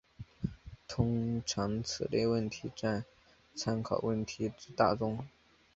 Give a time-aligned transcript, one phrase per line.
[0.87, 3.05] 通常此类问题占
[3.53, 5.23] 参考问题之大宗。